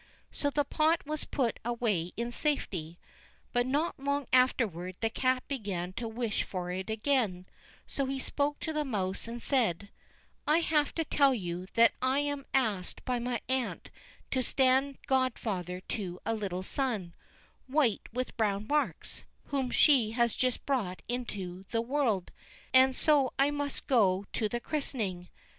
[0.31, 2.97] So the pot was put away in safety;
[3.53, 7.45] but not long afterward the cat began to wish for it again,
[7.85, 9.89] so he spoke to the mouse and said:
[10.47, 13.91] "I have to tell you that I am asked by my aunt
[14.31, 17.13] to stand godfather to a little son,
[17.67, 22.31] white with brown marks, whom she has just brought into the world,
[22.73, 25.29] and so I must go to the christening.